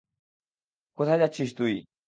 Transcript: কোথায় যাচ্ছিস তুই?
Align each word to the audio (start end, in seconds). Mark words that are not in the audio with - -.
কোথায় 0.97 1.19
যাচ্ছিস 1.19 1.49
তুই? 1.57 1.73